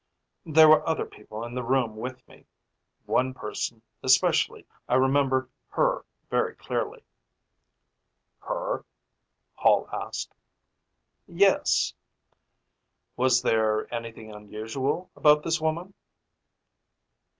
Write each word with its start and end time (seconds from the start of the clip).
There 0.47 0.67
were 0.67 0.83
other 0.89 1.05
people 1.05 1.43
in 1.43 1.53
the 1.53 1.61
room 1.61 1.95
with 1.95 2.27
me 2.27 2.47
one 3.05 3.35
person 3.35 3.83
especially. 4.01 4.65
I 4.89 4.95
remembered 4.95 5.47
her 5.73 6.03
very 6.31 6.55
clearly." 6.55 7.03
"Her?" 8.39 8.83
Hall 9.53 9.87
asked. 9.93 10.33
"Yes." 11.27 11.93
"Was 13.15 13.43
there 13.43 13.93
anything 13.93 14.33
unusual 14.33 15.11
about 15.15 15.43
this 15.43 15.61
woman?" 15.61 15.93